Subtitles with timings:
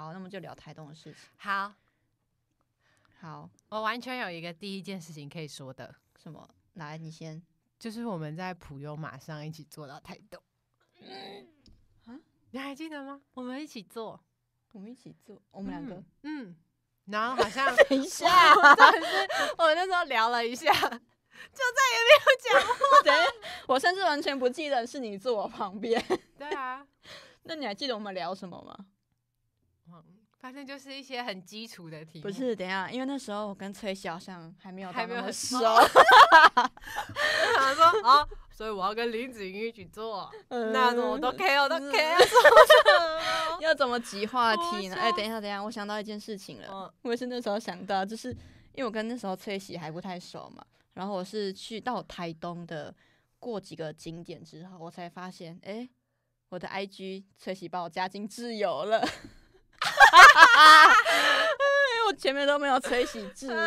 [0.00, 1.28] 好，那么就聊台东的事情。
[1.36, 1.74] 好，
[3.20, 6.48] 好，我完全有一个第一件事情可以说的，什么？
[6.74, 7.42] 来，你先。
[7.78, 10.42] 就是我们在普悠马上一起坐到台东。
[12.06, 12.18] 啊
[12.50, 13.20] 你还记得吗？
[13.34, 14.18] 我们一起坐，
[14.72, 15.94] 我们一起坐，我们两个。
[16.22, 16.56] 嗯，嗯
[17.04, 22.74] 然后好像 等一下，我真的是我们那时候聊了一下， 就再也没有讲话。
[23.04, 23.32] 等一下，
[23.68, 26.02] 我甚至完全不记得是你坐我旁边。
[26.38, 26.86] 对啊，
[27.44, 28.86] 那你还记得我们聊什么吗？
[30.40, 35.58] 嗯反正就是一些很基础的题目，不是，等一下，因为那时候我跟崔喜好像还没有还没有熟。
[35.58, 35.62] 想
[37.74, 42.14] 说 啊，所以我要跟林子云一起做，那我都 K 我都 K，
[43.60, 44.96] 要怎么急话题呢？
[44.96, 46.68] 我哎、等一下，等一下，我想到一件事情了。
[46.72, 48.30] 嗯我也是那时候想到，就是
[48.72, 50.64] 因为我跟那时候崔喜还不太熟嘛，
[50.94, 52.94] 然后我是去到台东的，
[53.38, 55.86] 过几个景点之后，我才发现，哎、
[56.48, 59.06] 我的 IG 崔喜把我加进挚友了。
[60.30, 63.54] 因 为我前面都没有吹喜挚友，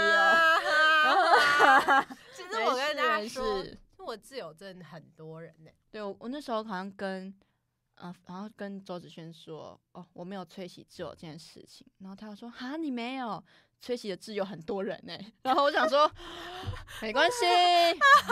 [2.34, 3.64] 其实我跟大家说，
[3.98, 7.34] 我自由真的很多人呢、对我我那时候好像跟，
[7.96, 13.44] 呃，然后跟周子轩说，哦，我没有吹洗自由这件事情，然后他就说，哈，你没有，
[13.82, 16.10] 吹喜的自由很多人呢， 然后我想说，
[17.02, 17.46] 没关系，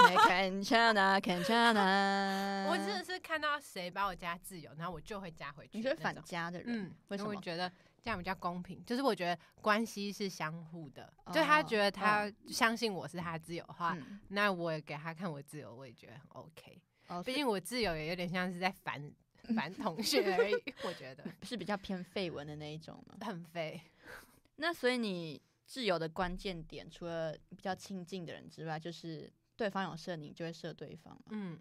[0.09, 5.77] 没看见啊，看见啊，我真的是看到谁把我加自由，然后我就会加回去。
[5.77, 6.15] 你是反？
[6.23, 7.35] 加的人，嗯，为什么？
[7.41, 7.71] 觉得
[8.01, 16.81] 这样比较公平，就是我觉得关系是相互的，就他觉得他相信我是他自由的话，嗯，那我也给他看我自由，我也觉得很 OK。
[17.07, 19.11] 哦，毕竟我自由也有点像是在烦
[19.55, 23.15] 烦同学而已，我觉得 是比较偏绯闻的那一种嘛。
[23.21, 23.79] 很废。
[24.57, 31.23] 那所以你自由的关键点，除了比较亲近的人之外，就是对方有设你就会设对方嘛。
[31.29, 31.59] 嗯，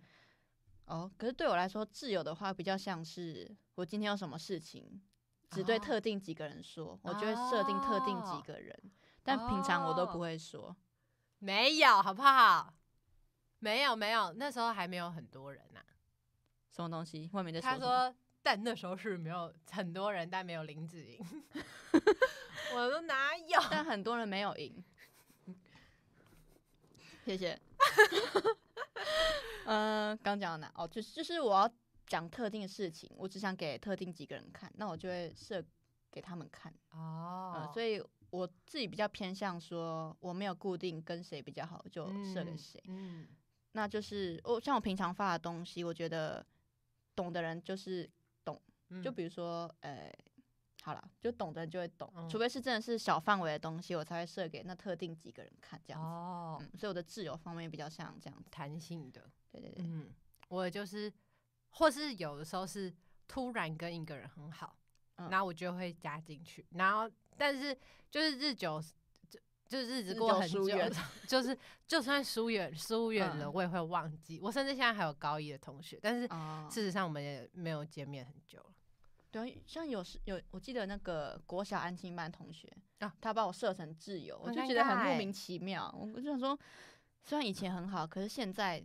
[0.86, 5.00] 哦，可是对我来说，自由的话比较像是我今天有什么事情，
[5.50, 8.80] 只对哦特定几个人说，我就会设定特定几哦个人，
[9.22, 10.76] 但平常我都哦不会说。
[11.38, 12.74] 没有，好不好？
[13.58, 15.80] 没有没有，那时候还没有很多人呐、
[16.70, 17.28] 什么东西？
[17.32, 21.18] 外面在他说但那时候是没有很多人，但没有林子颖。
[22.74, 23.60] 我说哪有？
[23.70, 24.82] 但很多人没有赢。
[27.24, 27.60] 谢谢。
[29.66, 30.72] 嗯、 刚讲到哪？
[30.74, 31.70] 哦，就是就是我要
[32.10, 35.64] 讲特定的事情，我只想给特定几个人看，那我就会设
[36.10, 36.74] 给他们看。
[36.90, 42.82] 哦嗯，所以我自己比较偏向说，我没有固定跟谁比较好，就设给谁。
[42.88, 43.28] 嗯，
[43.72, 46.44] 那就是我像我平常发的东西，我觉得
[47.14, 48.10] 懂的人就是
[48.92, 50.12] 嗯就比如说，呃，
[50.82, 56.08] 好了，就懂的人就会懂，嗯除非是真的是小范围的东西，我才会设给那特定几个人看这样子。
[56.08, 58.50] 哦，嗯，所以我的自由方面比较像这样子。
[58.50, 60.10] 弹性的，对对对，嗯，
[60.48, 61.12] 我就是，
[61.70, 62.92] 或是有的时候是
[63.26, 64.76] 突然跟一个人很好，
[65.16, 67.76] 嗯然后我就会加进去，然后但是
[68.10, 68.82] 就是日久。
[69.28, 69.38] 就
[69.68, 70.92] 就日子过很久疏远，
[71.28, 74.40] 就是 就算疏远疏远了，嗯我也会忘记。
[74.42, 78.72] 我甚至现在还有高一的同学，但是啊、事实上我们也没有见面很久了。
[79.30, 85.88] 对啊，像有时有，我记得那个国小安亲班同学啊他把我设成挚友，我很尴就觉得很尬欸莫名其妙。
[85.96, 86.58] 我我就想说，
[87.22, 88.82] 虽然以前很好，可是现在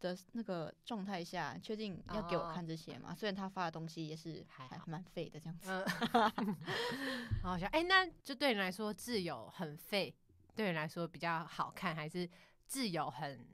[0.00, 3.14] 的那个状态下，确定要给我哦看这些吗？
[3.14, 5.70] 虽然他发的东西也是还蛮废的这样子。
[5.70, 6.56] 嗯，
[7.44, 7.66] 好笑。
[7.68, 10.12] 哎、那就对你来说，自由很废，
[10.54, 12.28] 对你来说比较好看，还是
[12.66, 13.46] 自由很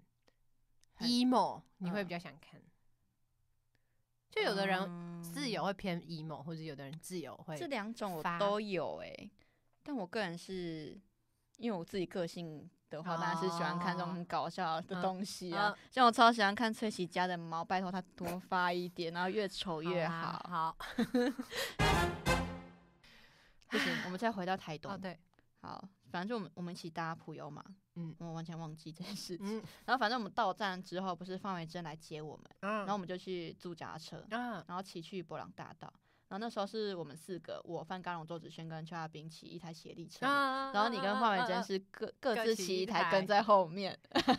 [0.95, 1.61] 很 emo？
[1.79, 2.63] 你会嗯比较想看？
[4.31, 9.31] 就有的人自由会偏 emo，或者有的人自由会这两种我都有哎、
[9.83, 11.01] 但我个人是
[11.57, 15.71] 因为我自己个性的话，当然是喜欢看这种哦很搞笑的嗯东西啊。
[15.71, 20.77] 嗯像我超喜欢看崔喜家的猫，拜托他多发一点，然后越丑越好好。
[23.69, 24.93] 不行，我们再回到台东。
[24.93, 25.19] 哦，对，
[25.61, 27.65] 好，反正就我们我们一起搭普悠嘛，
[27.97, 29.59] 嗯我完全忘记这件事情。
[29.59, 35.93] 嗯然后反正我们到站之后，不是范伟珍来接我们，嗯然后我们就去租脚踏车，啊然后骑去博朗大道。
[36.29, 43.97] 然后那时候是我们四个，我范刚龙、周子轩跟邱亚斌骑一台协力车，啊然后你跟范伟珍是各各自各骑一台，跟在后面，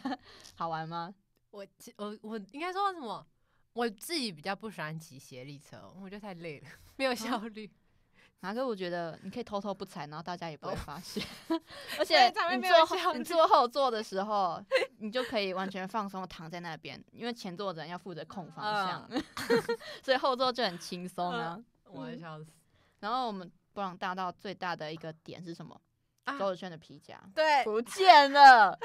[0.55, 1.13] 好玩吗？
[1.51, 3.25] 我我我应该说什么？
[3.73, 6.67] 我自己比较不喜欢骑斜力车，我觉得太累了，
[6.97, 7.71] 没有效率。
[8.41, 11.25] 哪个我觉得你可以偷偷不踩，然后大家也不会哦发现，
[11.97, 14.63] 而且你坐后你坐后座的时候，
[14.99, 19.23] 你就可以完全放松地躺在那边，因为前座的人要负责控方向，嗯
[20.03, 21.59] 所以后座就很轻松啊。
[21.89, 22.51] 我会笑死。
[22.99, 25.79] 然后我们布朗大道最大的一个点是什么？
[26.25, 26.37] 啊！
[26.37, 28.77] 周子轩的皮夹对，不见了，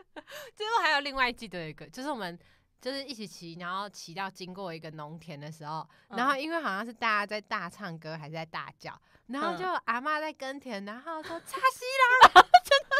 [0.56, 2.38] 最后还有另外记得一个，就是我们
[2.80, 11.84] 就是一起骑，然后骑到经过一个农田的时候，嗯然后因为好像是大家在大唱歌还是在大叫，然后嗯就阿嬷在耕田，然后说 擦西
[12.32, 12.96] 啦， 真的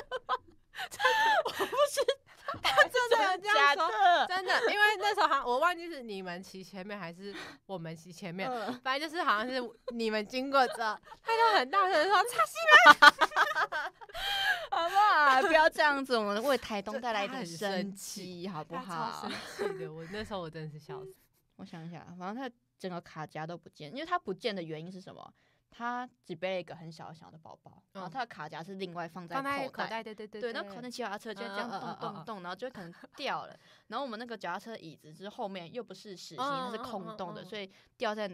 [2.55, 4.27] 有这样说，的？
[4.29, 7.35] 真的，因为那时候好像我忘记是你们骑前面还是
[7.67, 9.61] 我们骑前面，嗯反正就是好像是
[9.93, 12.55] 你们经过之后，他就很大声地说 擦西
[14.71, 15.43] 好不好？
[15.43, 19.73] 不要这样子，我们为台东这带来一点生生气机，好不好生？
[19.73, 21.15] 气的，我那时候我真的是笑死。
[21.57, 25.33] 我想一下，反正他整个卡夹都不见，因为他不见的原因是什么？
[25.71, 29.37] 他只背了一个很小很小的包包，然后嗯他的卡夹是另外放在
[29.69, 30.03] 口袋。
[30.03, 33.59] 对对对对，那可能骑脚踏车就这样动动动，然后就可能掉了。
[33.89, 38.31] 然后我们那个脚踏车椅子就是后面又不是实心，它是空洞的，嗯所以掉在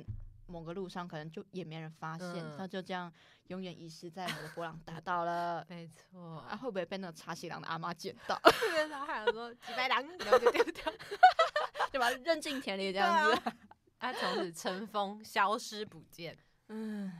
[0.46, 3.12] 某个路上，可能就也没人发现，嗯他就这样
[3.48, 5.64] 永远遗失在某个波浪大道了。
[5.70, 6.38] 没错。
[6.48, 10.92] 啊，会不会被那个查西郎的阿妈捡到，那时候还有说几百两，然后就丢掉，
[11.92, 13.52] 就把它扔进田里这这样子？
[13.98, 16.36] 他从此尘封，消失不见，
[16.74, 17.12] 嗯，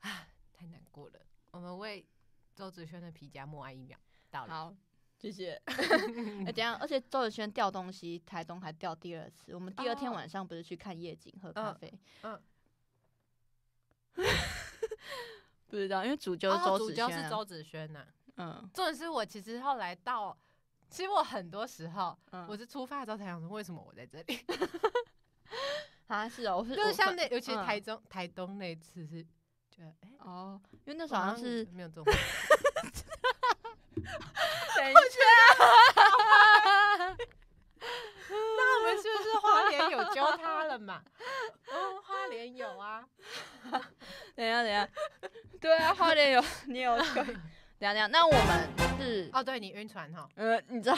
[0.00, 1.20] 啊太难过了。
[1.50, 2.06] 我们为
[2.54, 3.98] 周子轩的皮夹默哀一秒，
[4.30, 4.52] 到了。
[4.52, 4.74] 好，
[5.18, 5.60] 谢谢。
[6.46, 9.54] 哎、等一下，而且周子轩掉东西，台东还掉第二次。
[9.54, 11.92] 我们第二天哦晚上不是去看夜景、喝咖嗯啡？
[12.22, 12.42] 嗯，
[15.68, 18.06] 不知道，因为主角周子轩、是周子轩呐。
[18.36, 20.34] 嗯重点是我其实后来到，
[20.88, 24.38] 其实我很多时候，嗯，我是出发的时候才想说，为什么我在这里？
[26.16, 29.22] 啊是哦，我是就是像那，尤其是嗯台中、台东那一次是，
[29.70, 32.04] 觉得哎，哦，因为那时候好像是没有这种。
[34.76, 34.98] 等一下，
[38.30, 41.02] 那我们是不是花莲有教他了嘛？
[41.72, 43.06] 嗯，花莲有啊。
[44.34, 44.88] 等一下，等一下，
[45.60, 47.22] 对啊，花莲有你有等一下
[47.78, 48.68] 等一下，那我们
[48.98, 50.28] 是哦，对你晕船哈。
[50.34, 50.96] 呃，你知道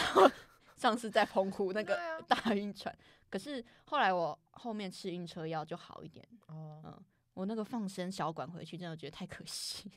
[0.77, 1.99] 上次在澎湖那个
[2.29, 2.97] 大晕船，
[3.33, 6.23] 可是后来我后面吃晕车药就好一点。
[6.49, 7.03] 哦，
[7.33, 9.91] 我那个放生小管回去，真的觉得太可惜。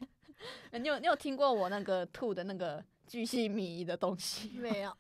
[0.72, 4.62] 欸 你有你有听过我那个吐的那个巨细靡遗的东西吗？
[4.72, 4.98] 没有。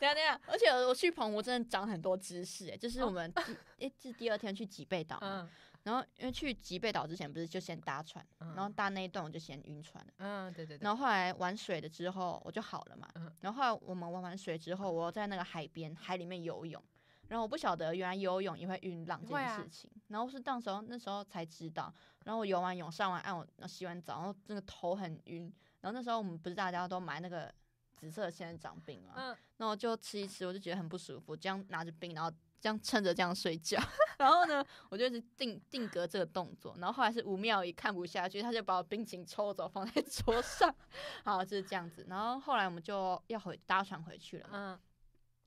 [0.00, 3.42] 一下等下，而且我去澎湖真的长很多知识哎，就是哦我们第
[3.86, 5.50] 诶是第二天去吉贝岛嘛，嗯
[5.86, 10.12] 然后因为去吉贝岛之前不是就先搭船，然后搭那一段我就先晕船了。
[10.18, 10.84] 嗯，对对对。
[10.84, 13.08] 然后后来玩水了之后，我就好了嘛。
[13.14, 16.82] 嗯然后后来我们玩完水之后，我又在那个海边海里面游泳，
[17.28, 21.92] 然后我不晓得原来游泳也会晕浪这件事情，然后是到时候那时候才知道。
[22.24, 25.52] 然后我游完泳上完岸，我然后洗完澡，然后那个头很晕。
[25.80, 27.52] 然后那时候我们不是大家都买那个
[27.94, 32.30] 紫色的仙人掌冰嘛，嗯，那我就吃一吃，我就觉得很不舒服，这样拿着冰，然后
[32.60, 33.80] 这样撑着这样睡觉。
[34.18, 36.74] 然后呢，我就一直定定格这个动作。
[36.78, 40.74] 然后后来是吴妙仪看不下去，他就把我冰淇淋抽走放在 桌上。
[41.24, 42.04] 好，就是这样子。
[42.08, 44.52] 然后后来我们就要回搭船回去了嘛。
[44.54, 44.80] 嗯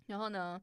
[0.09, 0.59] 然后呢，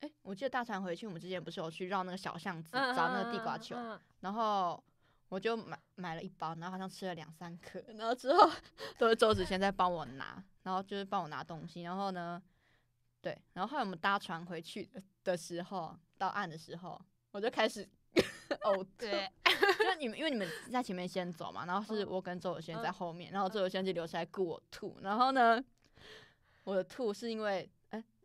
[0.00, 4.82] 诶，我记得大船回去，我们之前不是有去绕那个小巷子嗯，找那个地瓜球，嗯然后。
[5.30, 8.50] 我就买买了一包，然后好像吃了两三颗，然后之后
[8.96, 12.42] 都是周子轩在帮我拿，然后就是帮我拿东西，然后呢，
[13.20, 16.98] 对，然后后来我们搭船回去的的时候，到岸的时候，
[17.30, 17.86] 我就开始
[18.64, 25.62] 呕吐，对， 就你们因为你们在前面先走嘛，然后是嗯我跟周子轩在嗯后面，然后周子轩就留下来顾我吐，然后呢，
[26.64, 27.68] 我的吐是因为哎、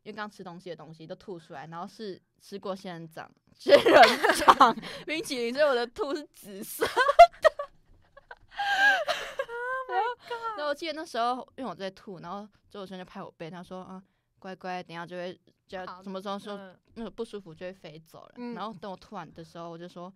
[0.04, 4.02] 因为刚吃东西的东西都吐出来，然后是吃过仙人掌、仙人
[4.36, 6.92] 掌冰淇淋，所以我的吐是紫色的。
[10.58, 14.01] 然后我记得那时候，因为我在吐，然后周有轩就拍我背，他说：“啊，
[14.39, 18.34] 乖乖，等下就会就要什么时候说嗯那个不舒服就会飞走了。
[18.38, 20.13] 嗯然后等我吐完的时候，我就说：“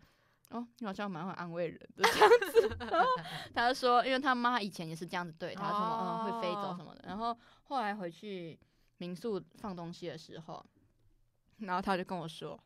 [0.50, 2.78] 哦，你好像蛮会安慰人的这样子。
[2.90, 3.08] ”然后
[3.54, 7.02] 他就说，因为他妈以前也是这样子对他，什么嗯会飞走什么的。
[7.06, 8.58] 然后后来回去
[8.98, 10.66] 民宿放东西的时候，
[11.60, 12.60] 然后他就跟我说。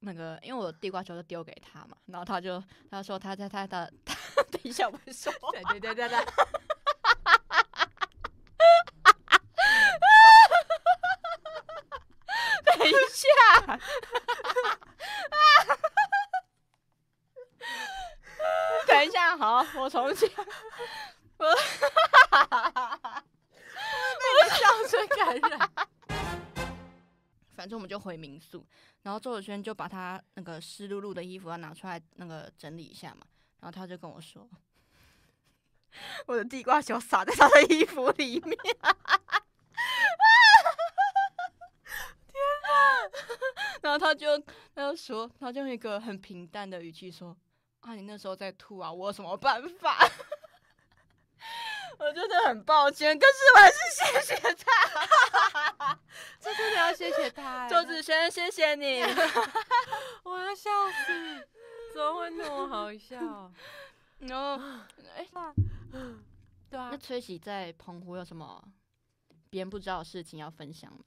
[0.00, 4.14] 那个，因为我地瓜球就丢给他嘛，然后他就他说他在他的，他
[4.48, 6.24] 等一下我会说话，对对对对对，
[12.64, 13.26] 等一下，
[18.86, 20.30] 等一下，好，我重新，
[27.88, 28.64] 就回民宿，
[29.02, 33.26] 然后周子轩就把他那个湿漉漉的衣服要拿出来那个整理一下嘛，
[33.60, 34.48] 然后他就跟我说，
[36.26, 38.56] 我的地瓜球洒在他的衣服里面，
[42.28, 43.08] 天哪！
[43.82, 44.38] 然后他就
[44.74, 47.36] 他就说，他就用一个很平淡的语气说，
[47.80, 49.98] 啊，你那时候在吐啊，我有什么办法？
[51.98, 54.70] 我真的很抱歉，可是我还是谢谢他。
[56.78, 57.68] 要谢谢他 欸。
[57.68, 59.02] 周子轩，谢谢你。
[60.24, 61.48] 我要笑死，
[61.92, 63.52] 怎么会那么好笑？
[64.20, 64.62] 然 后，
[65.14, 65.26] 哎、
[66.70, 68.62] 对啊那，崔喜在澎湖有什么
[69.50, 71.04] 别人不知道的事情要分享吗？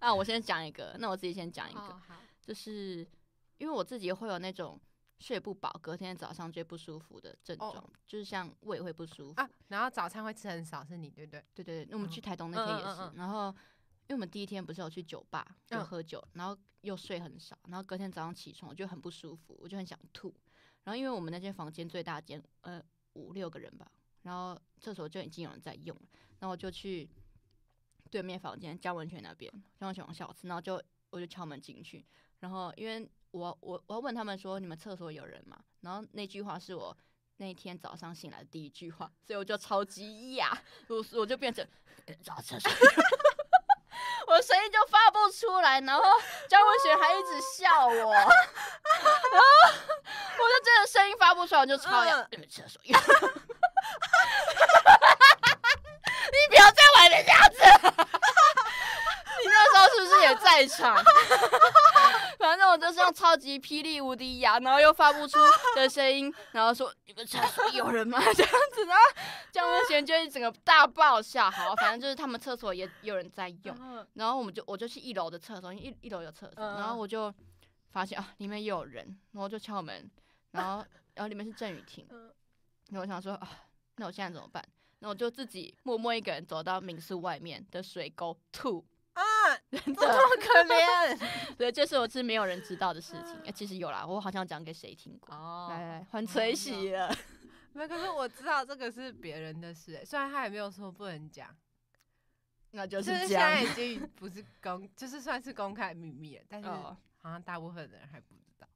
[0.00, 2.00] 啊，我先讲一个，那我自己先讲一个，
[2.40, 3.06] 就是
[3.58, 4.80] 因为我自己会有那种
[5.22, 9.40] 睡不饱，隔天早上最不舒服的症状，哦就是像胃会不舒服。
[9.40, 11.44] 啊，然后早餐会吃很少，是你对不对？
[11.54, 20.34] 对对对，那我们去嗯台东那天也是，嗯嗯嗯嗯然后因为我们第一天不是有去酒吧有嗯喝酒，然后又睡很少，然后隔天早上起床我就很不舒服，我就很想吐。
[20.84, 23.88] 然后因为我们那间房间最大间，呃五六个人吧，
[24.22, 26.02] 然后厕所就已经有人在用了，
[26.40, 27.08] 然后我就去
[28.10, 32.04] 对面房间江文泉那边，江文泉王小吃，然后就我就敲门进去，
[32.40, 35.58] 然后因为我我我要问他们说你们厕所有人吗？
[35.80, 36.96] 然后那句话是我
[37.38, 40.56] 那天早上醒来的第一句话，所以我就超级哑，
[40.88, 41.66] 我我就变成
[42.06, 42.70] 呃找厕所，
[44.28, 46.02] 我声音就发不出来，然后
[46.48, 48.30] 张文学还一直笑我， 然后
[50.38, 52.96] 我就真的声音发不出来，我就超哑，你们厕所有。
[56.32, 57.58] 你不要在外面这样子，
[59.42, 61.04] 你那时候是不是也在场？
[62.38, 65.38] 反正我就是用超级霹雳无敌牙，然后又发不出
[65.74, 68.18] 的声音，然后说你们厕所有人吗？
[68.34, 69.02] 这样子，然后
[69.50, 71.50] 江文贤就一整个大爆笑。
[71.50, 77.34] 好，反正就是他们厕所也有人在用，嗯然后我们就我就去一楼的厕所，因为一一楼有厕所，嗯然后我就
[77.90, 80.08] 发现啊里面也有人，然后就敲门，
[80.52, 80.84] 然后
[81.14, 82.32] 然后里面是郑雨婷，嗯
[82.90, 83.50] 然后我想说啊，
[83.96, 84.64] 那我现在怎么办？
[85.00, 89.22] 那我就自己默默一个人走到民宿外面的水沟吐，啊，
[89.70, 91.18] 真这的，么可怜
[91.56, 93.38] 对，这是我是没有人知道的事情。
[93.44, 95.34] 哎、其实有啦，我好像讲给谁听过。
[95.34, 97.14] 哦来来，换崔喜了。
[97.74, 101.48] 没有，可是我知道这个是别人的事欸，虽然他也没有说不能讲，
[102.72, 103.62] 那就就是现在。
[103.62, 108.66] 已经不是公，就是算是公开秘密了，但是哦，好像大部分的人还不知道。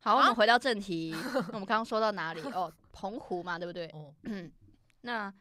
[0.00, 1.10] 好，我们回到正题。
[1.12, 2.40] 那我们刚刚说到哪里？
[2.52, 3.86] 哦，澎湖嘛，对不对？
[3.88, 4.50] 哦，嗯，
[5.02, 5.32] 那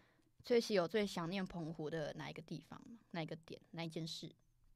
[0.48, 2.98] 崔喜有最想念澎湖的哪一个地方吗？
[3.12, 3.60] 哪一个点？
[3.72, 4.34] 哪一件事？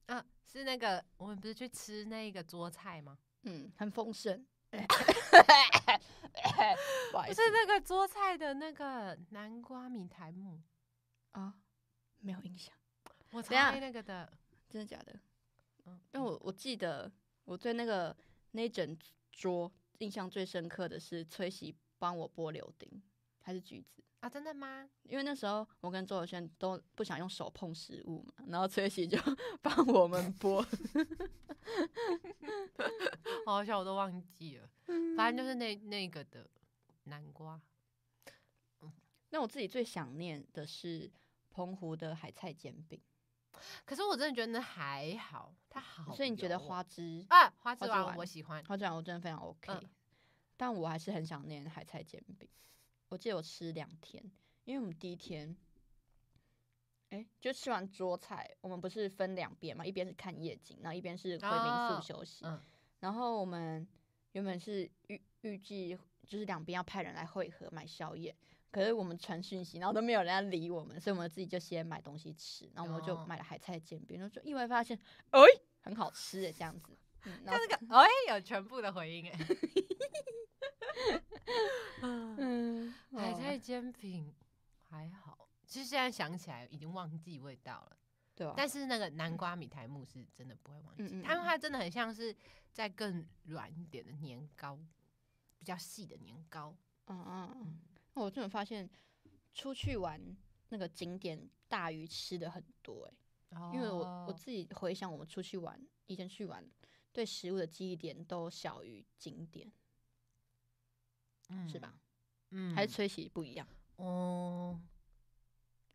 [0.08, 3.18] 啊，是那个我们不是去吃那个桌菜吗？
[3.44, 4.46] 嗯，很丰盛。
[7.14, 10.60] 不好意思是那个桌菜的那个南瓜米苔木，
[11.32, 11.56] 啊，
[12.20, 12.76] 没有印象，
[13.30, 14.30] 我超等一下爱那个的。
[14.68, 15.18] 真的假的？
[15.86, 17.10] 嗯，因为我我记得
[17.46, 18.14] 我对那个
[18.52, 18.98] 那一整
[19.32, 23.02] 桌印象最深刻的是崔喜帮我剥柳丁
[23.42, 24.88] 还是橘子，啊，真的吗？
[25.04, 29.18] 因为那时候我跟周友轩都不想用手碰食物嘛，然后崔喜就
[29.62, 30.62] 帮我们剥。
[33.46, 34.70] 好好笑，我都忘记了。
[35.16, 36.48] 反正就是那那个的
[37.04, 37.60] 南瓜。
[39.30, 41.10] 那我自己最想念的是
[41.50, 43.00] 澎湖的海菜煎饼，
[43.86, 46.16] 可是我真的觉得那还好，它好哦。
[46.16, 48.62] 所以你觉得花枝啊花枝丸花枝丸我喜欢。
[48.66, 49.90] 花枝丸我真的非常 OK，、嗯
[50.58, 52.48] 但我还是很想念海菜煎饼。
[53.12, 54.24] 我记得我吃两天，
[54.64, 55.54] 因为我们第一天，
[57.10, 62.46] 哎、就吃完桌菜，我们不是分两边嘛，一边是看夜景，然后一边是回民哦宿休息。
[62.46, 62.58] 嗯
[63.02, 63.86] 然后我们
[64.32, 68.34] 原本是预预计就是两边要派人来会合买宵夜，
[68.72, 74.98] 可是我们传讯息，然后都没有人要理我们，所以我们自己就先买东西吃，然后我们就哦买了海菜煎饼，然后就意外发现，
[75.32, 75.42] 哎、
[75.82, 76.98] 很好吃的，这样子。
[77.26, 79.38] 嗯，然后那个哎有全部的回应哎。
[82.02, 84.34] 嗯，哦海菜煎饼
[84.90, 87.98] 还好，其实现在想起来已经忘记味道了。
[88.34, 88.54] 对吧？
[88.56, 92.36] 但是那个南瓜米苔木是真的不会忘记，嗯嗯它因为嗯它真的很像是
[92.72, 94.80] 在更软一点的年糕，
[95.60, 96.76] 比较细的年糕。
[97.08, 97.80] 嗯嗯嗯，
[98.14, 98.90] 那我真的发现
[99.54, 100.20] 出去玩
[100.70, 103.14] 那个景点大于吃的很多诶、
[103.74, 106.66] 因为我我哦自己回想我们出去玩，以前去玩
[107.12, 109.70] 对食物的记忆点都小于景点，
[111.68, 111.94] 是吧？？
[112.52, 113.66] 嗯还是吹起不一样？
[113.96, 114.80] 哦，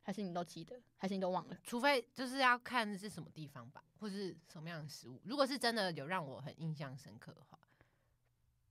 [0.03, 0.81] 还是你都记得？
[0.97, 1.59] 还是你都忘了？
[1.63, 5.21] 除非就是要看是什么地方吧，或是什么样的食物。
[5.25, 7.59] 如果是真的有让我很印象深刻的话，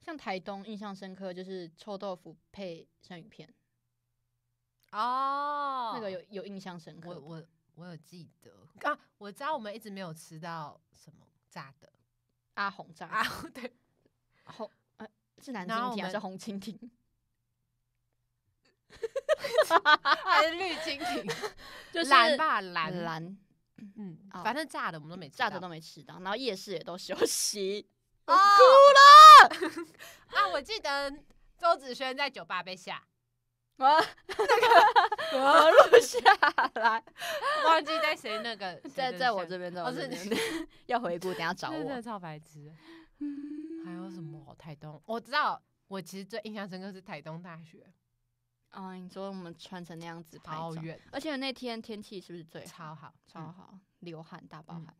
[0.01, 3.53] 像台东印象深刻就是臭豆腐配生鱼片，
[4.91, 7.09] 哦那个有有印象深刻。
[7.09, 11.91] 我我我有记得啊，我知道我们一直没有吃到什么炸的
[12.53, 13.23] 阿红炸啊，
[13.53, 13.75] 对，
[14.45, 14.71] 红呃
[15.45, 16.91] 是南然后我们蜻蜓还是红蜻蜓？
[20.23, 21.25] 还是绿蜻蜓，
[21.93, 23.37] 就是蓝吧蓝，蓝
[23.97, 27.87] 嗯，哦反正炸的我们都没炸的都没吃到，然后夜市也都休息。
[28.25, 29.79] 我哭了
[30.39, 30.47] 啊！
[30.47, 31.11] 我记得
[31.59, 32.95] 周子轩在酒吧被吓，
[33.77, 33.97] 啊，
[35.33, 36.17] 我录下
[36.75, 37.03] 来，
[37.65, 40.39] 忘记在谁那个在在我这边，在我这边，
[40.87, 41.75] 要回顾，等下找我。
[41.77, 42.73] 真的超白痴。
[43.83, 44.55] 还有什么？
[44.57, 47.91] 台东，我知道，我其实最印象深刻是台东大学，
[48.71, 54.95] 哦，你说我们穿成那样子拍照，超远，而且那天天气是不是最好超好，嗯超好，流汗大爆嗯汗。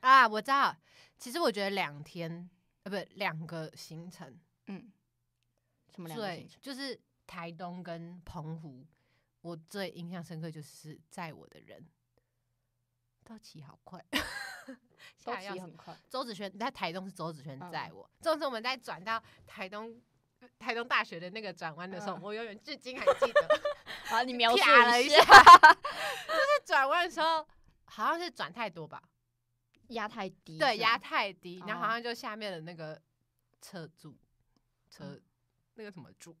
[0.00, 0.26] 啊！
[0.26, 0.76] 我知道，
[1.16, 2.50] 其实我觉得两天，
[2.82, 4.90] 呃，不，两个行程嗯，
[5.94, 6.60] 什么两个最行程？
[6.62, 8.84] 就是台东跟澎湖，
[9.42, 11.86] 我最印象深刻就是载我的人
[13.22, 14.04] 都骑好快，
[15.24, 15.96] 都吓得要死骑很快。
[16.08, 20.00] 周子轩在台东是周子轩载嗯我，这次我们在转到台东
[20.58, 23.60] 台东大学的那个转弯的时候，嗯我永远至今还记得，
[24.06, 25.18] 好，你描了一下，
[26.26, 27.46] 就是转弯的时候
[27.84, 29.02] 好像是转太多吧，
[29.88, 31.90] 压太低，对，压太低，然后好哦。
[31.90, 33.00] 像就下面的那个
[33.60, 34.16] 车柱
[34.90, 35.20] 车
[35.74, 36.36] 那个什么柱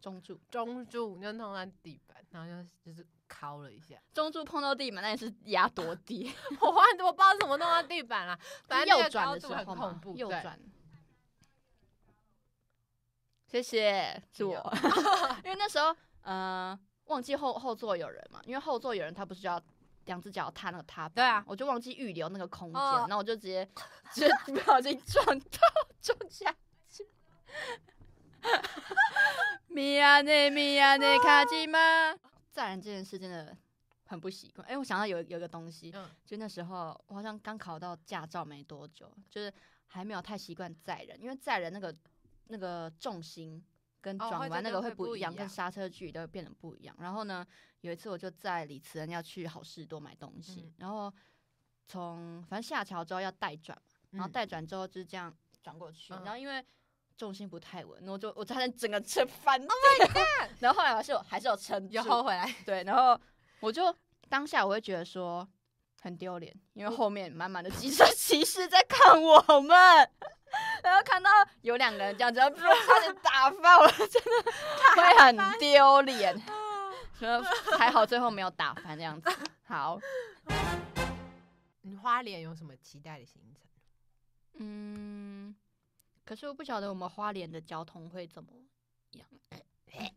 [0.00, 6.34] 中柱，中柱就弄到地板，然后就就是敲了一下，中柱碰到地板，那也是压多低？
[6.60, 10.58] 我忘我不知道怎么弄到地板了，反正那个右转的时候嘛，恐怖，右转。
[13.46, 14.72] 谢谢，是我，
[15.44, 19.58] 因为那时候呃忘记后后座有人嘛，因为后座有人他不是就要
[20.04, 23.66] 两只脚踏那个踏板，对啊我就忘记预留那个空间，哦然后我就直接
[24.12, 25.58] 直接不小心撞到
[26.00, 26.54] 撞下
[26.90, 27.06] 去。
[29.68, 32.14] 米亚内米亚内卡基吗？
[32.58, 33.56] 载人这件事真的
[34.04, 34.66] 很不习惯。
[34.66, 36.10] 哎、我想到有有一个东西，嗯。
[36.24, 39.52] 就那时候我好像刚考到驾照没多久，就是
[39.86, 41.94] 还没有太习惯载人，因为载人那个
[42.48, 43.64] 那个重心
[44.00, 46.96] 跟哦转弯那个会不一样，跟刹车距离都会变得不一样。
[46.98, 47.46] 然后呢，
[47.82, 50.74] 有一次我就载李慈恩要去好事多买东西，嗯。
[50.78, 51.14] 然后
[51.86, 54.32] 从反正下桥之后要带转，然后嗯。
[54.32, 56.24] 带转之后就是这样转过去，嗯。
[56.24, 56.64] 然后因为
[57.18, 59.68] 重心不太稳，然后我就我差点整个车翻掉。
[60.06, 63.20] God 然后后来还是有还是有撑住，有后回来，对，然后
[63.60, 63.94] 我就
[64.28, 65.46] 当下我会觉得说
[66.00, 69.76] 很丢脸，因为后面满满的机车骑士在看我们，
[70.82, 71.28] 然后看到
[71.62, 74.52] 有两个人这样子，然后差点打翻，我 真的
[74.96, 76.40] 会很丢脸。
[77.18, 79.28] 然后还好最后没有打翻这样子。
[79.66, 79.98] 好，
[81.82, 83.66] 你花莲有什么期待的行程？
[84.60, 85.52] 嗯，
[86.28, 88.52] 可是我不晓得我们花莲的交通会怎么
[89.12, 89.26] 样，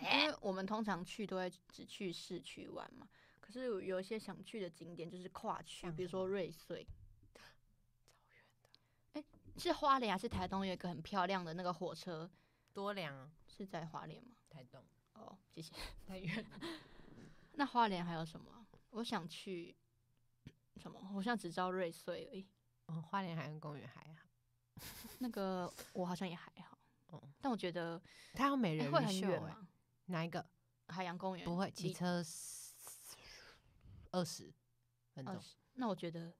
[0.00, 3.08] 因为我们通常去都会只去市区玩嘛。
[3.40, 6.86] 可是有有一些想去的景点就是跨区，比如说像什么瑞穗。
[9.14, 9.24] 哎、
[9.58, 12.30] 是花莲还是台东有一个很漂亮的那个火车？
[12.72, 14.36] 多良啊，是在花莲吗？
[14.48, 14.80] 台东
[15.14, 15.74] 哦，谢谢。
[16.06, 16.46] 太远，
[17.54, 18.64] 那花莲还有什么？
[18.90, 19.74] 我想去
[20.76, 21.10] 什么？
[21.12, 22.46] 我现在只知道瑞穗而已。
[22.86, 24.23] 哦，花莲海洋公园还好，
[25.18, 28.00] 那个我好像也还好，哦，但我觉得、
[28.32, 29.66] 它有美人鱼会很远吗？
[30.06, 30.44] 哪一个？
[30.88, 32.22] 海洋公园不会，骑离车
[34.10, 34.52] 二十
[35.14, 35.42] 分钟。
[35.74, 36.32] 那我觉得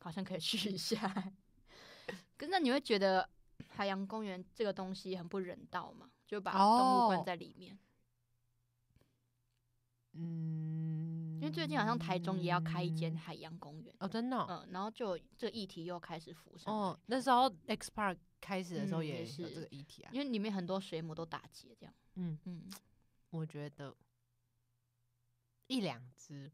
[0.00, 0.96] 好像可以去一下。
[2.36, 3.28] 可是那你会觉得
[3.68, 6.10] 海洋公园这个东西很不人道吗？
[6.26, 7.78] 就把动物关哦在里面，
[10.12, 10.83] 嗯，
[11.44, 20.10] 因为最近好像台中也要开一间海洋公园，哦，真的哦嗯，然后就这个议题又开始浮上来，哦，那时候 X Park 开始的时候嗯也是这个议题啊。
[20.10, 22.62] 因为里面很多水母都打结，这样，嗯，嗯，
[23.28, 23.94] 我觉得
[25.66, 26.50] 一两只，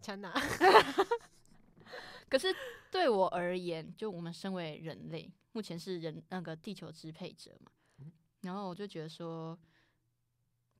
[0.00, 0.32] 真的
[2.28, 2.48] 可是
[2.90, 8.10] 对我而言，就我们身为人类，目前是人那个地球支配者嘛，嗯
[8.40, 9.56] 然后我就觉得说，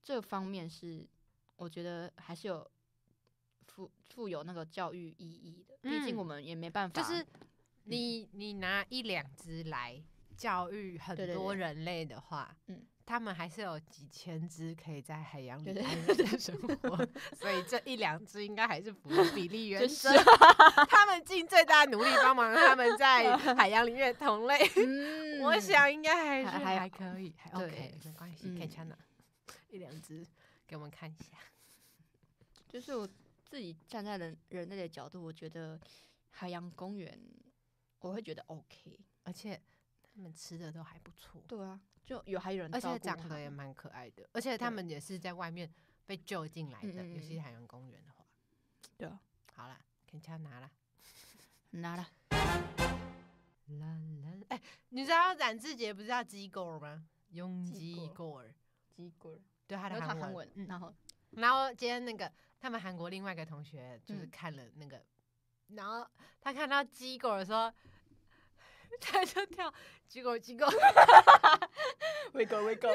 [0.02, 1.08] 这方面是
[1.54, 2.68] 我觉得还是有
[3.76, 7.24] 富富有那个教育意义的，毕竟嗯我们也没办法，就是
[7.84, 10.02] 你你拿一两只来
[10.36, 20.10] 教育很多人类的话，嗯他们还是有几千只可以在海洋里对对安全地生活，所以这一两只应该还是符合 比例原就是则。
[20.90, 28.98] 他们尽最大努力帮忙他们在 海洋里面同类，嗯我想应该还是还可以，还对 OK，没关系，可以嗯抢拿
[29.70, 30.26] 一两只
[30.66, 31.36] 给我们看一下。
[32.68, 33.08] 就是我
[33.48, 35.80] 自己站在人人类的角度，我觉得
[36.30, 37.18] 海洋公园
[38.00, 39.60] 我会觉得 OK，而且
[40.02, 45.72] 他们吃的都还不错，对啊，就有还有人而且照顾它长得也蛮可爱的，而且他们也是在外面
[46.04, 48.24] 被救进来的，尤其是海洋公园的话。
[48.96, 49.20] 对啊，
[49.54, 49.80] 好啦，
[50.10, 50.70] 可以枪拿啦。
[51.70, 52.08] 拿了
[53.66, 53.98] 啦啦，
[54.48, 57.06] 哎、你知道冉志杰不是叫鸡狗吗？
[57.30, 58.40] 用鸡鸡狗
[58.94, 60.94] 鸡狗，对他的韩韩文，嗯，然后
[61.30, 65.00] 然后今天那个他们韩国另外一个同学就是嗯看了那个，
[65.74, 66.06] 然后
[66.40, 67.72] 他看到鸡狗的时候，
[69.00, 69.72] 他就跳
[70.08, 70.66] 鸡狗鸡狗，
[72.32, 72.88] 威哥威哥，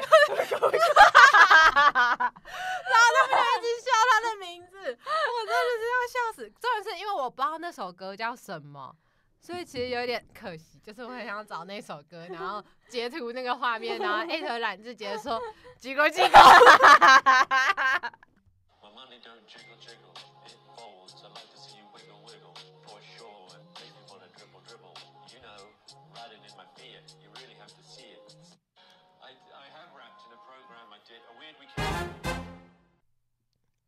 [3.64, 6.50] 直笑他的名字，我真的是要笑死。
[6.60, 8.94] 重点是因为我不知道那首歌叫什么，
[9.42, 10.78] 所以其实有点可惜。
[10.82, 15.38] 就是我很想找那首歌，然后截图那个画面，然后艾特冉志杰说
[15.78, 16.30] “鞠躬鞠躬.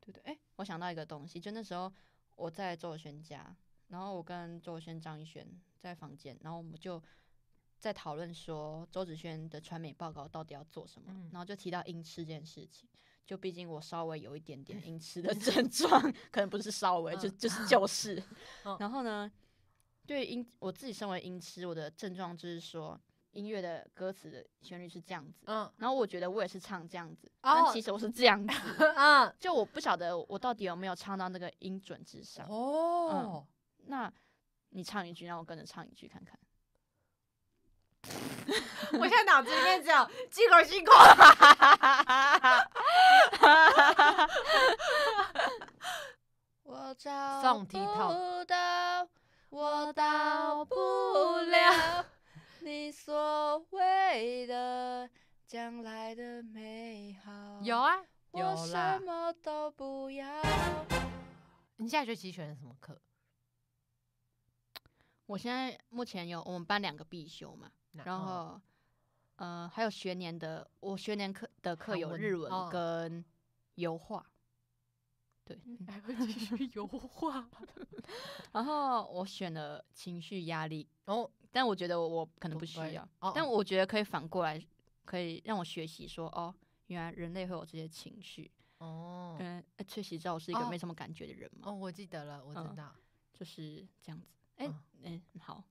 [0.01, 1.91] 对对，哎、我想到一个东西，就那时候
[2.37, 3.57] 我在周友轩家，
[3.95, 5.47] 然后我跟周友轩、张艺轩
[5.79, 7.01] 在房间，然后我们就
[7.79, 12.89] 在讨论说周子轩的传媒报告到底要做什么，嗯然后就提到音痴这件事情。
[13.25, 15.89] 就毕竟我稍微有一点点音痴的 症状，
[16.33, 18.21] 可能不是稍微，就嗯就是就是
[18.67, 18.77] 嗯。
[18.81, 19.31] 然后呢，
[20.05, 28.55] 对音我自己身为音痴，我的症状就是说音乐的歌词的旋律是这样子”。，嗯然后我觉得我也是唱这样子，哦但其实我是这样子，
[28.97, 32.47] 嗯，就我不晓得我到底有没有唱到那个音准之上。
[32.49, 33.47] 哦，
[33.87, 34.13] 那
[34.71, 36.39] 你唱一句，让我跟着唱一句看看。
[39.01, 40.93] 我现在脑子里面只有 “鞠躬鞠躬
[46.65, 49.09] 我找不到，
[49.49, 50.75] 我到不
[51.39, 52.05] 了
[52.61, 55.09] 你所谓的
[55.47, 57.33] 将来的美好”。。
[57.63, 59.01] 有啊，我有什啦。
[59.01, 60.27] 么都不要。
[61.77, 63.01] 你下学期选的什么课？
[65.27, 68.61] 我现在目前有我们班两个必修嘛，然后
[69.37, 73.25] 呃还有学年的，我学年课的课有日文哦跟
[73.77, 74.25] 油画，
[75.45, 77.49] 对，还会继续油画。
[78.53, 84.61] 然后我选了情绪压力，哦，但我觉得我我可能不需要，哦但我觉得可以反过来，
[85.05, 86.55] 可以让我学习说哦，
[86.89, 89.37] 原来人类会有这些情绪，哦。
[89.41, 92.95] 嗯，呃确实知道我是一个哦没什么感觉的人嘛，哦，我记得了，我知嗯道。
[93.33, 94.67] 就是这样子，哎
[95.03, 95.63] 嗯哎好，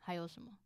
[0.00, 0.56] 还有什么？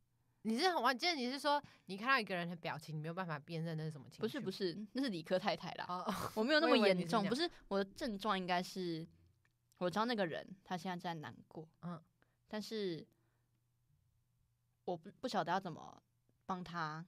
[0.42, 4.20] 你是我记得你是说你看到一个人的表情，你没有办法辨认那是什么情绪？
[4.20, 5.84] 不是不是，那是理科太太啦。
[5.88, 9.06] 哦，我没有那么严重，是不是我的症状应该是，
[9.78, 12.00] 我知道那个人他现在在难过，嗯，
[12.46, 13.06] 但是
[14.84, 16.00] 我不不晓得要怎么
[16.46, 17.04] 帮他，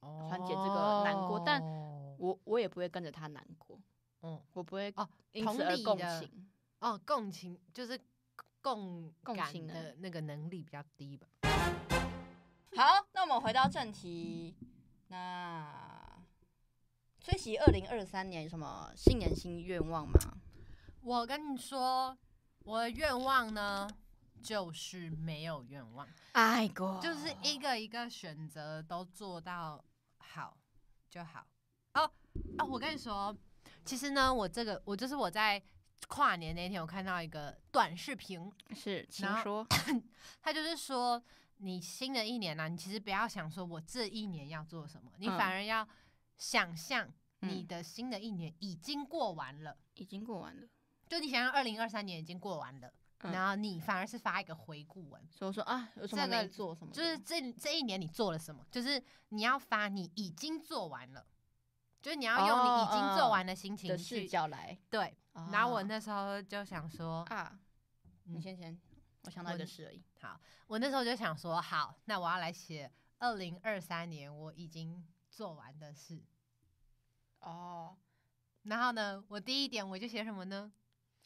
[0.00, 3.78] 缓解这个难过但哦我我也不会跟着他难过，
[4.22, 6.48] 嗯我不会哦因同此而共情。
[6.78, 7.98] 哦，共情就是
[8.66, 11.28] 共感共情的的那个能力比较低吧？
[12.74, 14.56] 好，那我们回到正题，
[15.06, 16.20] 那
[17.20, 20.18] 崔喜二零二三年有什么新年新愿望吗？
[21.00, 22.18] 我跟你说，
[22.64, 23.88] 我的愿望呢，
[24.42, 29.84] 就是没有愿望，爱过就是一个一个选择都做到
[30.18, 30.58] 好
[31.08, 31.46] 就好。
[31.94, 32.10] 哦
[32.58, 33.32] 哦，我跟你说，
[33.84, 35.62] 其实呢，我这个我就是我在
[36.08, 39.66] 跨年那天，我看到一个短视频，是，请说。
[40.40, 41.22] 他就是说，
[41.58, 45.38] 你新的一年呢、你其实不要想说我这一年要做什么，你嗯。
[45.38, 45.86] 反而要
[46.38, 47.08] 想象
[47.40, 47.66] 你嗯。
[47.66, 49.76] 的新的一年已经过完了。
[49.96, 50.68] 已经过完了，
[51.08, 53.32] 就你想象二零二三年已经过完了，嗯。
[53.32, 61.26] 然后你反而是发一个回顾文，所以我说啊，有什么这没做什么的，就是这这一年你做了什么，就是你要发你已经做完了，
[62.06, 64.78] 就是你要用你已经做完的心情的去、视角来。
[64.88, 65.12] 对。
[65.50, 67.58] 然后我啊那时候就想说，啊，
[68.22, 68.80] 你嗯先先，
[69.24, 70.00] 我想到一我个事而已。
[70.20, 72.88] 好，我那时候就想说，好，那我要来写
[73.18, 76.22] 二零二三年我已经做完的事。
[77.40, 77.96] 哦，
[78.62, 80.70] 然后呢，我第一点我就写什么呢？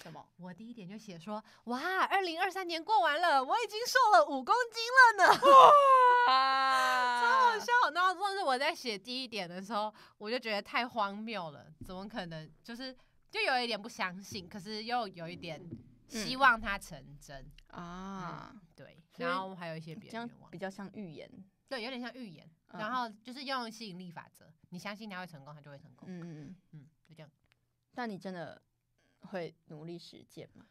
[0.03, 0.25] 什么？
[0.39, 5.41] 我第一点就写说，哇，二零二三年过完了，我已经瘦了五公斤了呢。
[6.29, 7.91] 啊超好笑。
[7.95, 12.51] 然后，但是我在写第一点的时候，我就觉得太荒谬了，怎么可能？
[12.63, 12.97] 就是
[13.31, 15.61] 就有一点不相信，可是又有一点
[16.09, 17.51] 希望它成真。
[17.69, 21.31] 啊，对，然后还有一些别这样的愿望比，较像预言。
[21.69, 22.45] 对，有点像预言。
[22.47, 26.09] 嗯然后就是用吸引力法则，你相信它会成功，它就会成功。
[26.09, 27.29] 嗯嗯嗯，嗯，就这样，
[27.97, 28.63] 但你真的
[29.29, 30.67] 会努力实践嘛？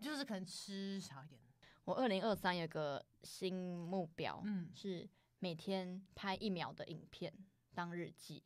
[0.00, 1.40] 就是可能吃少一点。
[1.84, 7.32] 我二零二三有个新目标，嗯是每天拍一秒的影片
[7.74, 8.42] 当日记，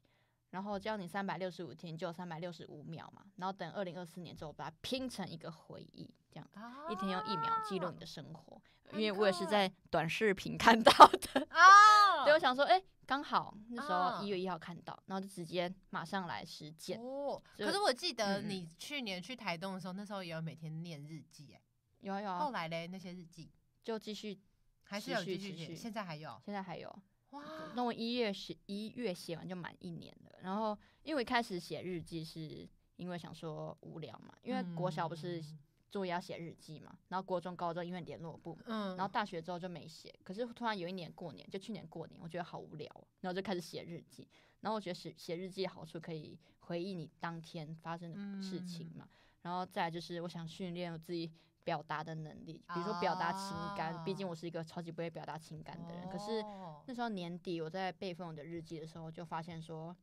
[0.50, 8.60] 然后只要你三百六十五天，就有三百六十五秒嘛，然后等二零二四年之后把它拼成一个回忆，这样啊一天用一秒记录你的生活。
[8.92, 14.18] 因为我也是在短视频看到的，啊， 对，我想说，哎、刚好那时啊。
[14.18, 17.00] 候一月一号看到，然后就直接马上来实践。
[17.00, 21.60] 哦，可是我记得你去年去台东的时候，那时候也有每天念日记，哎，
[22.00, 23.50] 有啊有啊，后来嘞那些日记？
[23.84, 24.36] 就继续，
[24.82, 26.40] 还是有继续写，续现在还有？
[26.44, 26.92] 现在还有，
[27.30, 27.42] 哇，
[27.76, 30.38] 那我一月写一月写完就满一年了。
[30.42, 35.58] 然后因为开始写日记是因为想说无聊嘛，因为国小不是嗯
[35.96, 40.14] 作业要写日记嘛，然后国中、高中因为联络部，嗯，然后大学之后就没写。
[40.22, 44.28] 可是突然有一年过年，就去年过年，我觉得好无聊哦，然后就开始写日记。
[44.60, 49.08] 然后我觉得写写日记的好处可以回忆你当天发生的事情嗯嘛，
[49.40, 51.32] 然后再来就是我想训练我自己
[51.64, 56.06] 表达的能力，比如说表达情感，毕竟哦我是一个超级不会表达情感的人。
[56.10, 59.96] 可是哦那时候年底我在备份我的日记的时候，就发现说，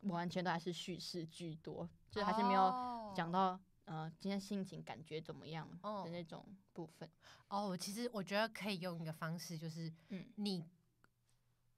[0.00, 3.58] 我完全都还是叙事居多，就还是没有讲到
[3.90, 6.02] 呃今天心情感觉怎么样哦。
[6.04, 7.10] 的那种部分。
[7.48, 10.24] 哦，我其实我觉得可以用一个方式，就是嗯。
[10.36, 10.64] 你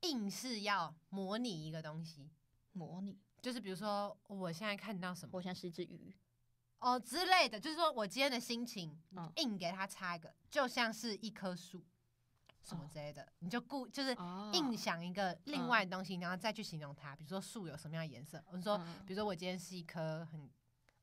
[0.03, 2.31] 硬是要模拟一个东西，
[2.72, 5.31] 模拟，就是比如说我现在看到什么。
[5.33, 6.14] 我现在是一只鱼，
[6.81, 9.33] 哦之类的，就是说我今天的心情，嗯。
[9.37, 11.83] 硬给它插一个，就像是一棵树，
[12.62, 14.51] 什么哦之类的，你就故就是哦。
[14.53, 17.16] 硬想一个另外的东西，然后再去形容它。
[17.16, 19.07] 比如说树有什么样的颜色，我说，嗯。
[19.07, 20.51] 比如说我今天是一棵很，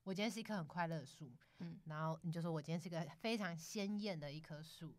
[0.09, 1.79] 我今天是一棵很快乐的树，嗯。
[1.85, 4.97] 然后你就说我今天是个非常鲜艳的一棵树，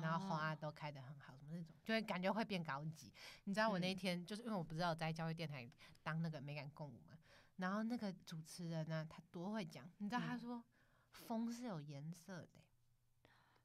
[0.00, 3.12] 然后哦花都开得很好，什么那种，就会感觉会变高级。
[3.44, 3.96] 你知道我那一嗯。
[3.98, 5.70] 天、就是因为我不知道在教育电台
[6.02, 7.18] 当那个美感共舞嘛，
[7.56, 10.40] 然后那个主持人呢，他多会讲，你知道他嗯。
[10.40, 10.64] 说、
[11.12, 12.64] 风是有颜色的欸、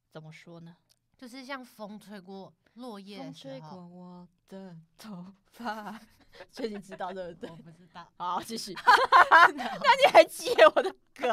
[0.09, 0.75] 怎么说呢？
[1.15, 5.99] 就是像风吹过落叶风吹过，我的头发，
[6.49, 7.55] 所以你知道对不对我？
[7.57, 8.73] 不知道，好，继续。
[9.53, 11.29] 那你还接我的梗？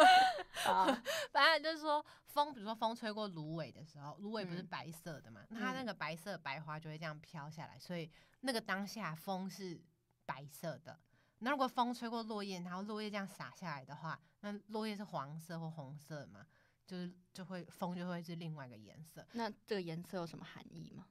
[0.64, 0.86] 好，
[1.32, 9.80] 反正就是说风，比如说风吹过芦苇的时候，芦苇不是嗯白色的嘛，那它那嗯个白色白花就会这样飘下来，所以那个当下风是
[10.24, 10.98] 白色的。
[11.42, 16.46] 那如果风吹过落叶，然后落叶这样洒下来的话，那落叶是黄色或红色嘛，
[16.90, 21.06] 就是就会风就会是另外一个颜色，那这个颜色有什么含义吗？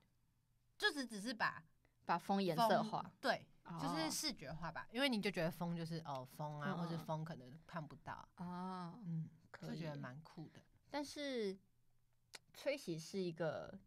[0.77, 1.63] 就是只是把
[2.05, 3.47] 把风颜色化，对，
[3.79, 10.61] 就是哦视觉化吧，因为你就觉得风就是哦风啊，或者嗯风可能看不到，啊，嗯，可以就觉得蛮酷的。
[10.89, 11.57] 但是
[12.53, 13.79] 崔喜是一个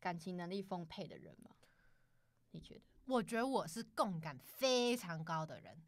[0.00, 1.50] 感情能力丰沛的人吗？
[2.52, 2.80] 你觉得？
[3.04, 5.78] 我觉得我是共感非常高的人？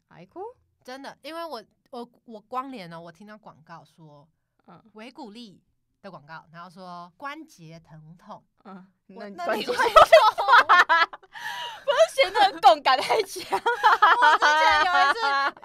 [0.83, 4.29] 真的，因为我我我光连呢，我听到广告说
[4.69, 4.81] 嗯。
[4.93, 5.61] 维骨力
[6.01, 9.81] 的广告，然后说关节疼痛，嗯，我那关键那你会 是
[12.15, 13.43] 现在共感太强。
[13.51, 15.19] 我之前有一次，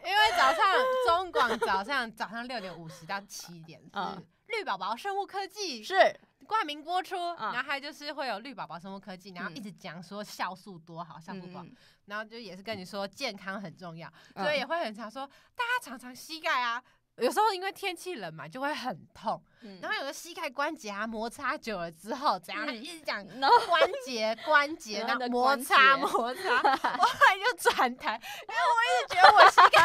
[0.05, 0.65] 因为早上
[1.07, 4.25] 中广早上早上六点五十到七点是嗯。
[4.47, 7.53] 绿宝宝生物科技是，冠名播出，嗯。
[7.53, 9.57] 然后还就是会有绿宝宝生物科技，然后嗯。
[9.57, 11.75] 一直讲说酵素多好，酵素多好，嗯。
[12.07, 14.45] 然后就也是跟你说健康很重要，嗯。
[14.45, 16.83] 所以也会很常说大家常常膝盖啊。
[17.19, 19.41] 有时候因为天气冷嘛，就会很痛。
[19.63, 22.67] 嗯然后有的膝盖关节啊摩擦久了之后，怎样？
[22.67, 23.25] 嗯一直讲
[23.69, 29.79] 关节关节，然后的然后摩擦摩 擦，我后来就转台，因为我一直觉得我膝盖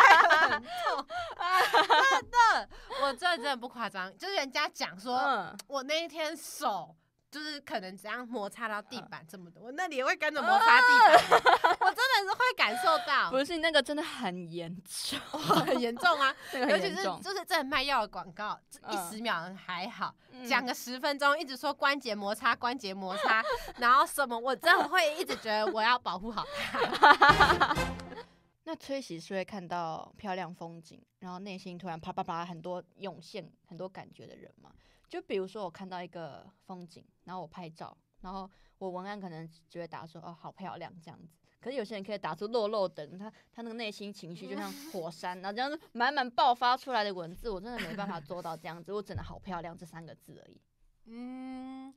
[0.50, 1.08] 很痛，
[2.12, 2.70] 真的，
[3.02, 6.96] 我这真的不夸张，就是人家讲说，嗯，我那一天手
[7.32, 17.04] 就是可能这样摩擦到地嗯板这么多，我那里也会跟着摩擦地板， 我真的是会感受到，不是那个真的很严重，很严重啊， 那个尤其是。
[17.22, 23.44] 就是这卖药的广告，这一嗯十秒还好，嗯讲个十分钟，一直说关节摩擦，关节摩擦，
[23.78, 27.76] 然后什么，我真的会一直觉得我要保护好它。
[28.66, 34.72] 那崔喜是会看到漂亮风景，然后内心突然啪啪啪很多涌现很多感觉的人吗？
[35.10, 41.36] 就比如说我看到一个风景，然后我拍照，然后我文案可能就会打说哦好漂亮这样子。
[41.60, 50.62] 可是有些人可以打出漏漏等，他他那个内心情绪就像火山，然后这样子 满满爆发出来的文字，我真的没办法做到这样子，我只能好漂亮这三个字而已。
[51.06, 51.94] 嗯，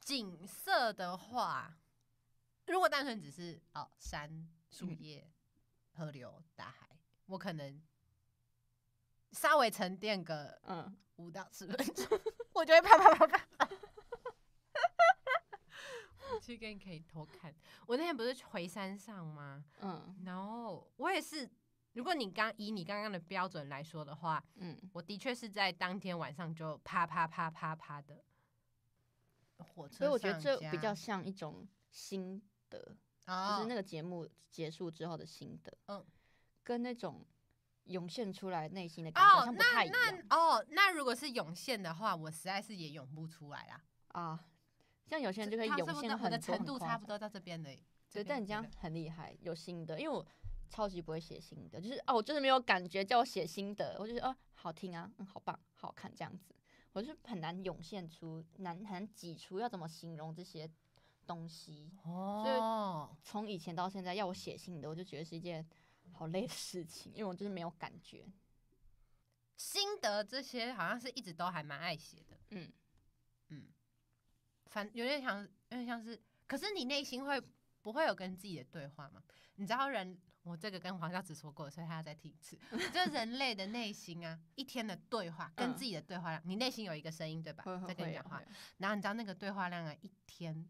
[0.00, 1.76] 景色的话，
[2.66, 5.30] 如果单纯只是哦山、树嗯叶、
[5.92, 7.80] 河流、大海，我可能
[9.30, 12.06] 稍微沉淀个嗯，五到十分钟，
[12.52, 13.68] 我就会啪啪啪啪。
[16.34, 17.54] 我去跟你可以偷看，
[17.86, 19.64] 我那天不是回山上吗？
[19.80, 21.48] 嗯然后我也是，
[21.92, 28.22] 如果你刚以你刚刚的标准来说的话，嗯，我的确是在当天晚上就啪啪啪啪啪的
[29.58, 32.78] 火车所以我觉得这比较像一种心得，
[33.26, 36.04] 就哦是那个节目结束之后的心得，嗯
[36.62, 37.24] 跟那种
[37.86, 39.96] 涌现出来内心的感觉好哦，像不那太一样
[40.28, 43.82] 那哦，那如果是涌现的话，我实在是也涌不出来啦。
[44.08, 44.44] 啊。
[45.06, 47.70] 像有些人就可以涌现很多程度差不多到这边的。
[48.10, 50.26] 对，边但你这样很厉害，有心得，因为我
[50.68, 56.52] 超级不会写心得，就是哦，我就是没有感觉叫我写心得，我就是哦好听啊，嗯，好棒，好看这样子，
[56.92, 60.68] 我就是很难涌现出，难很难挤出要怎么形容这些
[61.24, 61.92] 东西。
[62.02, 65.64] 哦，从以前到现在要我写心得，我就觉得是一件
[66.12, 68.26] 好累的事情，因为我就是没有感觉。
[69.56, 72.72] 心得这些好像是一直都还蛮爱写的，嗯，
[73.48, 73.68] 嗯，
[74.66, 77.42] 反有点像，有点像是，可是你内心会
[77.80, 79.22] 不会有跟自己的对话吗？
[79.54, 82.58] 你知道人，我这个跟黄孝子说过，所以他要再听一次。
[82.92, 85.74] 就人类的内心啊，一天的对话跟嗯。
[85.74, 87.64] 自己的对话量，你内心有一个声音对吧？
[87.86, 88.42] 在跟你讲话。
[88.76, 90.68] 然后你知道那个对话量啊，一天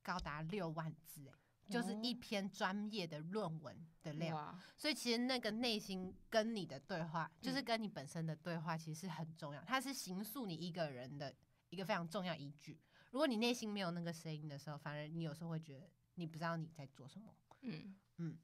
[0.00, 1.34] 高达六万字，哎，
[1.72, 4.58] 就是一哦篇专业的论文的量。
[4.76, 11.34] 所以其实那个内心跟你的对话，就是嗯跟你本身的对话，其实是很重要，它是形塑你一个人的
[11.70, 12.78] 一个非常重要依据。
[13.10, 17.34] 如果你内心没有那个声音的时候，反而你有时候会觉得你不知道你在做什么。
[17.62, 18.38] 嗯嗯，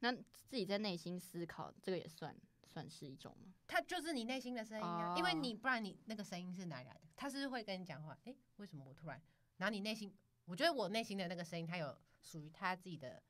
[0.00, 3.52] 那自己在内心思考，这个也算算是一种吗？
[3.66, 7.00] 它就是你内心的声音啊，因为哦你不然你那个声音是哪里来的？
[7.16, 9.20] 他是是会跟你讲话，诶，为什么我突然？
[9.58, 10.12] 然后你内心，
[10.44, 13.22] 我觉得我内心的那个声音，它有属于他自己的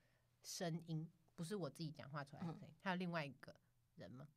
[0.42, 2.74] 声音，不是我自己讲话出来的声音。
[2.80, 3.54] 还有另外一个
[3.96, 4.28] 人吗？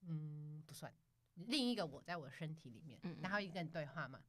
[0.00, 0.92] 嗯，不算，
[1.34, 4.22] 另一个我在我身体里面嗯，然后一个人对话嘛。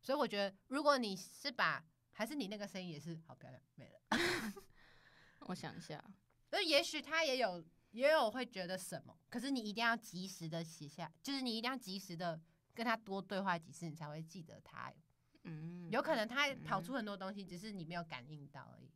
[0.00, 4.00] 所以我觉得，如果你是把，还是你那个声音也是好漂亮，没了。
[5.40, 6.02] 我想一下，
[6.50, 12.40] 那也许他也有也有会觉得什么，可是你一定要及时的写下，就是你一定要及时的
[12.74, 14.92] 跟他多对话几次，你才会记得他。
[15.44, 18.90] 嗯，有可能他跑出很多东西，只是你没有感应到而已。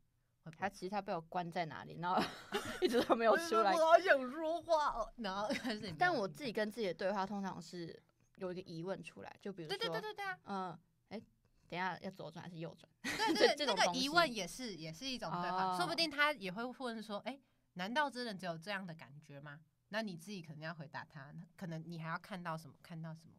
[0.50, 2.22] 会他其实他被我关在哪里，然后
[2.83, 3.72] 一直都没有出来。
[3.72, 8.00] 我好想说话哦，然后可是你没有但我自己跟自己的对话，通常是
[8.37, 10.78] 有一个疑问出来，就比如说，对对对对对啊，嗯，
[11.09, 11.22] 哎、
[11.68, 12.90] 等下要左转还是右转？
[13.02, 17.38] 对 这对那个这种东西疑问也是也是一种对话，说不哦定他也会问说，哎，
[17.74, 19.61] 难道真的只有这样的感觉吗？
[19.88, 23.35] 那你自己可能要回答他，可能你还要看到什么，看到什么，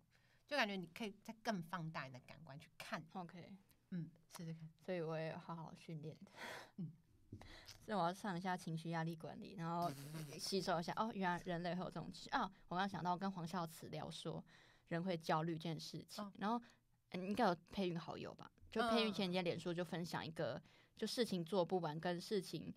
[0.48, 3.52] 就感觉你可以再更放大你的感官去看，OK，
[3.94, 4.70] 嗯，试试看。
[4.86, 6.18] 所以我也好好训练。
[6.78, 6.92] 嗯
[7.86, 9.92] 所以我要上一下情绪压力管理，然后
[10.40, 10.94] 吸收一下。
[10.96, 12.44] 哦，原来人类会有这种情绪啊！
[12.70, 14.44] 我刚刚想到跟黄孝慈聊说
[14.88, 16.58] 人会焦虑这件事情，哦然后、
[17.12, 18.50] 嗯应该有配运好友吧？
[18.72, 20.60] 就配运嗯前几天脸书就分享一个，
[20.98, 22.74] 就事情做不完跟事情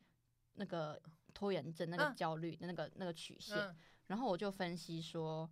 [0.55, 1.00] 那个
[1.33, 3.76] 拖延症那个嗯焦虑的那个那个曲线，嗯
[4.09, 5.48] 然后我就分析说，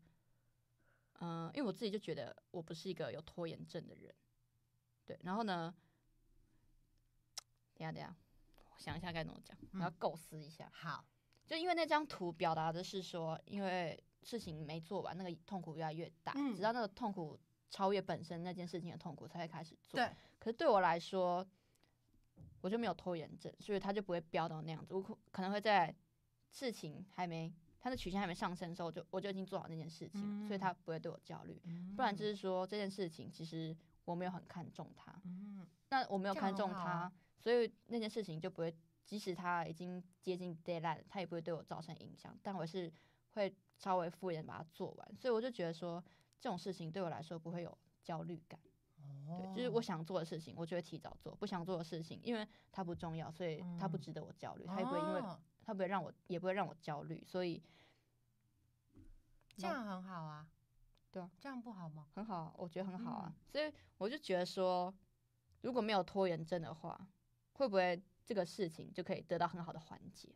[1.20, 4.14] 嗯、因为我自己就觉得我不是一个有拖延症的人，
[5.07, 5.75] 对，然后呢，
[7.75, 8.14] 等下等下，
[8.75, 11.05] 我想一下该怎么讲，我要嗯构思一下，好，
[11.47, 17.38] 就因为那张图表达的是说，因为事情没做完，那个痛苦越来越大，嗯直到那个痛苦
[17.71, 19.99] 超越本身那件事情的痛苦，才会开始做。
[19.99, 21.47] 对，可是对我来说，
[22.61, 24.95] 我就没有拖延症，所以他就不会飙到那样子。
[24.95, 25.95] 我可可能会在
[26.51, 31.61] 事情还没，他的曲线还没上升的时候，我就我就已经做好那件事情，所以嗯他不会对我焦虑。
[31.90, 37.12] 不不然就是说这件事情其实我没有很看重他，嗯，那我没有看重它，很好啊。
[37.38, 42.37] 所以那件事情就不会，即使他已经接近 deadline，他也不会对我造成影响。
[42.43, 42.93] 但我是
[43.33, 46.03] 会稍微敷衍把它做完，所以我就觉得说
[46.40, 48.59] 这种事情对我来说不会有焦虑感。
[49.27, 57.62] 对，就是我哦想做的事情，我就会提早做；不想做的事情，因为它不重要，所以它不嗯值得我焦虑，它也不会因为哦它不会让我，也不会让我焦虑，所以
[59.57, 60.47] 这样很好啊，
[61.14, 62.09] 对啊，这样不好吗？
[62.12, 63.33] 很好啊，我觉得很好啊。
[63.33, 64.92] 嗯所以我就觉得说，
[65.61, 67.09] 如果没有拖延症的话，
[67.53, 70.35] 会不会这个事情就可以得到很好的缓解？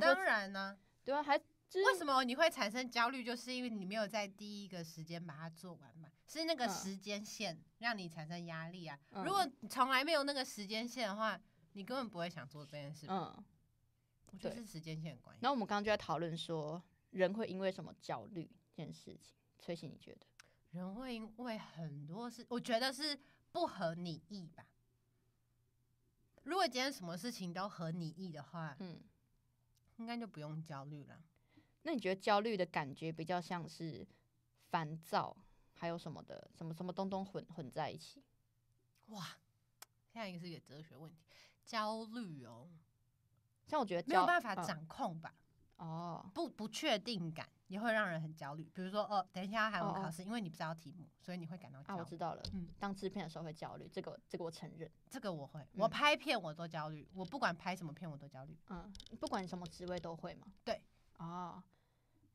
[0.00, 3.22] 当然呢，对啊，还就是为什么你会产生焦虑？
[3.22, 8.98] 就是因为你没有在第一个时间把它做完嘛，是那个嗯时间线让你产生压力啊。
[9.10, 11.38] 嗯如果你从来没有那个时间线的话，
[11.74, 13.06] 你根本不会想做这件事。
[13.10, 13.44] 嗯，
[14.26, 15.40] 对我觉得是时间线的关系。
[15.42, 19.36] 然后我们刚刚就在讨论说，人会因为什么焦虑这件事情？
[19.62, 20.26] 崔喜，你觉得？
[20.72, 23.16] 人会因为很多事，我觉得是
[23.52, 24.66] 不合你意吧。
[26.42, 29.00] 如果今天什么事情都合你意的话，嗯，
[29.98, 31.22] 应该就不用焦虑了。
[31.82, 34.04] 那你觉得焦虑的感觉比较像是
[34.70, 35.36] 烦躁，
[35.74, 38.20] 还有什么的，什么什么东东混混在一起？
[39.06, 39.38] 哇，
[40.12, 41.20] 下一个是一个哲学问题，
[41.64, 42.68] 焦虑哦，
[43.68, 45.32] 像我觉得焦没有办法嗯掌控吧。
[45.76, 48.70] 哦，不不确定感也会让人很焦虑。
[48.74, 52.00] 比如说，哦，等一下还哦哦有考试，因为你不知道题目，所以你会感到焦啊，虑。
[52.00, 54.90] 我知道了，嗯当制片的时候会焦虑，这个这个我承认。
[55.10, 60.46] 这个我会，我嗯拍片我都焦虑，我不管拍什么片我都焦虑，嗯，不管你什么职位都会吗？
[60.64, 60.82] 对，
[61.18, 61.62] 哦，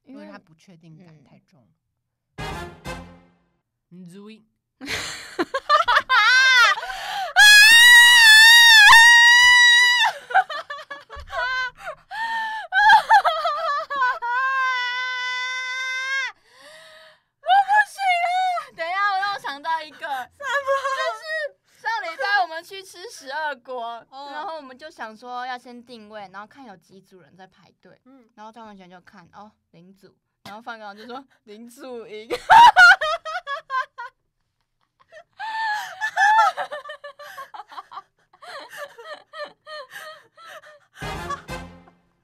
[0.03, 1.67] 因为因为它不确定感嗯太重了。
[3.89, 4.45] 嗯，注意，
[24.77, 32.29] 就就想说要先定位，然后看有几组人在排队，嗯，然后张文全就看哦零组，然后范刚就说 零组赢，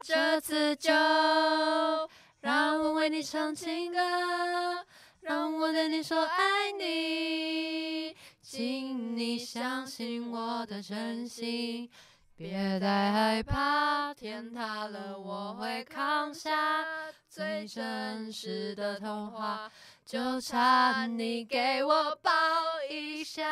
[0.03, 0.93] 这次就
[2.39, 3.97] 让我为你唱情歌，
[5.21, 11.89] 让我对你说爱你，请你相信我的真心，
[12.43, 16.51] 别再害怕，天塌了我会扛下，
[17.29, 19.71] 最真实的童话，
[20.05, 22.29] 就差你给我抱
[22.89, 23.47] 一下。